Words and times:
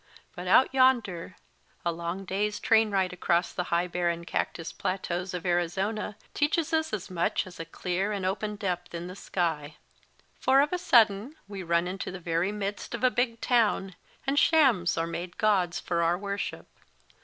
But 0.35 0.47
out 0.47 0.73
yonder, 0.73 1.35
a 1.85 1.91
long 1.91 2.25
clay 2.25 2.47
s 2.47 2.59
train 2.59 2.89
ride 2.89 3.13
across 3.13 3.53
the 3.53 3.65
high 3.65 3.85
barren 3.85 4.25
cactus 4.25 4.71
plateaus 4.73 5.31
of 5.35 5.45
Arizona 5.45 6.17
teaches 6.33 6.73
us 6.73 6.91
as 6.91 7.11
much 7.11 7.45
as 7.45 7.59
a 7.59 7.65
clear 7.65 8.11
and 8.11 8.25
open 8.25 8.55
depth 8.55 8.95
in 8.95 9.05
the 9.05 9.15
sky. 9.15 9.75
For, 10.39 10.59
of 10.61 10.73
a 10.73 10.79
sudden, 10.79 11.35
we 11.47 11.61
run 11.61 11.87
into 11.87 12.09
the 12.11 12.19
very 12.19 12.51
midst 12.51 12.95
of 12.95 13.03
a 13.03 13.11
big 13.11 13.41
town, 13.41 13.93
and 14.25 14.39
shams 14.39 14.97
are 14.97 15.05
made 15.05 15.37
gods 15.37 15.79
for 15.79 16.01
our 16.01 16.17
wor 16.17 16.35
ship. 16.39 16.65